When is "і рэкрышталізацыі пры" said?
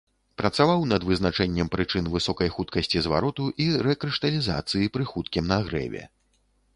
3.65-5.03